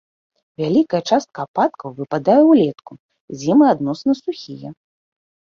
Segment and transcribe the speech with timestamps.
[0.61, 2.93] Вялікая частка ападкаў выпадае ўлетку,
[3.43, 4.69] зімы адносна сухія.